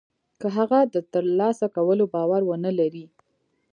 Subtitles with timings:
[0.39, 3.05] که هغه د تر لاسه کولو باور و نه لري.